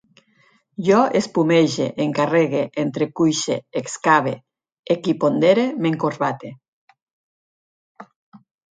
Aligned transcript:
Jo 0.85 1.01
espumege, 1.19 1.85
encarregue, 2.05 2.63
entrecuixe, 2.85 3.59
excave, 3.83 4.35
equipondere, 4.99 5.69
m'encorbate 5.85 6.55